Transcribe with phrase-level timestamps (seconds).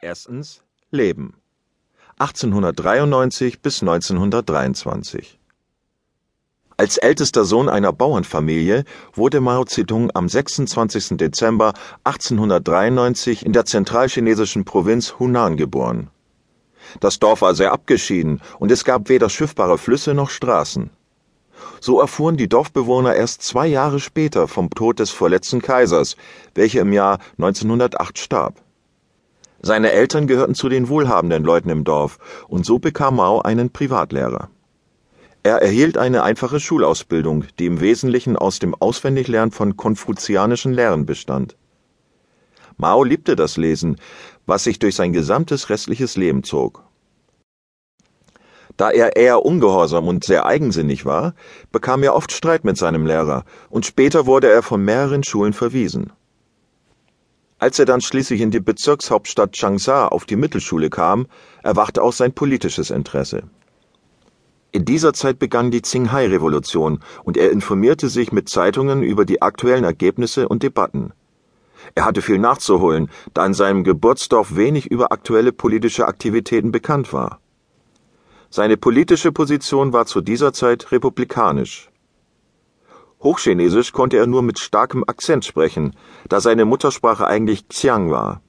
[0.00, 1.34] Erstens Leben
[2.18, 5.40] 1893 bis 1923
[6.76, 8.84] Als ältester Sohn einer Bauernfamilie
[9.14, 11.16] wurde Mao Zedong am 26.
[11.16, 11.74] Dezember
[12.04, 16.10] 1893 in der zentralchinesischen Provinz Hunan geboren.
[17.00, 20.90] Das Dorf war sehr abgeschieden und es gab weder schiffbare Flüsse noch Straßen.
[21.80, 26.14] So erfuhren die Dorfbewohner erst zwei Jahre später vom Tod des vorletzten Kaisers,
[26.54, 28.62] welcher im Jahr 1908 starb.
[29.60, 34.50] Seine Eltern gehörten zu den wohlhabenden Leuten im Dorf, und so bekam Mao einen Privatlehrer.
[35.42, 41.56] Er erhielt eine einfache Schulausbildung, die im Wesentlichen aus dem Auswendiglernen von konfuzianischen Lehren bestand.
[42.76, 43.96] Mao liebte das Lesen,
[44.46, 46.84] was sich durch sein gesamtes restliches Leben zog.
[48.76, 51.34] Da er eher ungehorsam und sehr eigensinnig war,
[51.72, 56.12] bekam er oft Streit mit seinem Lehrer, und später wurde er von mehreren Schulen verwiesen.
[57.58, 61.26] Als er dann schließlich in die Bezirkshauptstadt Changsha auf die Mittelschule kam,
[61.62, 63.42] erwachte auch sein politisches Interesse.
[64.70, 69.84] In dieser Zeit begann die Qinghai-Revolution und er informierte sich mit Zeitungen über die aktuellen
[69.84, 71.12] Ergebnisse und Debatten.
[71.94, 77.40] Er hatte viel nachzuholen, da in seinem Geburtsdorf wenig über aktuelle politische Aktivitäten bekannt war.
[78.50, 81.90] Seine politische Position war zu dieser Zeit republikanisch.
[83.22, 85.96] Hochchinesisch konnte er nur mit starkem Akzent sprechen,
[86.28, 88.42] da seine Muttersprache eigentlich Xiang war.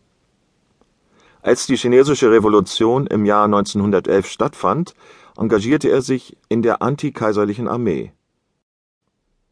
[1.42, 4.94] Als die chinesische Revolution im Jahr 1911 stattfand,
[5.38, 8.12] engagierte er sich in der antikaiserlichen Armee.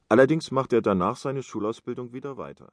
[0.10, 2.72] Allerdings machte er danach seine Schulausbildung wieder weiter